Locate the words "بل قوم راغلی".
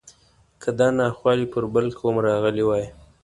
1.73-2.63